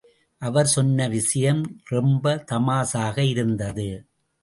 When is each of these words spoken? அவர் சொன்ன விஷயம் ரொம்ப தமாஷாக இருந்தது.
அவர் 0.41 0.65
சொன்ன 0.65 1.07
விஷயம் 1.07 1.81
ரொம்ப 1.83 2.43
தமாஷாக 2.51 3.17
இருந்தது. 3.29 3.89